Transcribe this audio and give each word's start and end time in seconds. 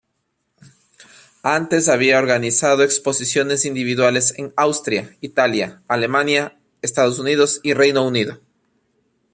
Antes 1.43 1.87
había 1.87 2.17
organizado 2.17 2.81
exposiciones 2.81 3.65
individuales 3.65 4.33
en 4.39 4.51
Austria, 4.57 5.15
Italia, 5.21 5.83
Alemania, 5.87 6.57
Estados 6.81 7.19
Unidos 7.19 7.59
y 7.61 7.75
Reino 7.75 8.03
Unido. 8.07 8.39